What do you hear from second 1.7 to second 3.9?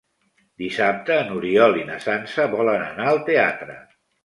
i na Sança volen anar al teatre.